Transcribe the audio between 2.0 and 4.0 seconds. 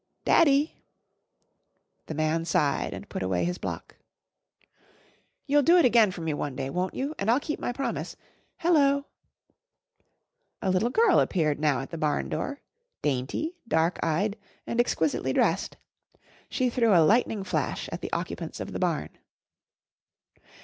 The man sighed and put away his block.